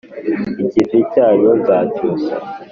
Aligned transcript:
Ikivi 0.61 0.99
cyanyu 1.11 1.49
nzacyusa 1.59 2.33